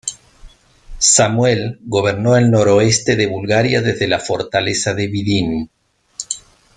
Samuel 0.97 1.77
gobernó 1.83 2.35
el 2.35 2.49
noroeste 2.49 3.15
de 3.15 3.27
Bulgaria 3.27 3.83
desde 3.83 4.07
la 4.07 4.17
fortaleza 4.19 4.95
de 4.95 5.05
Vidin. 5.07 5.69